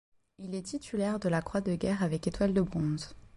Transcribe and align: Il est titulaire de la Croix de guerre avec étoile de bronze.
Il 0.39 0.55
est 0.55 0.63
titulaire 0.63 1.19
de 1.19 1.29
la 1.29 1.43
Croix 1.43 1.61
de 1.61 1.75
guerre 1.75 2.01
avec 2.01 2.25
étoile 2.25 2.55
de 2.55 2.61
bronze. 2.61 3.15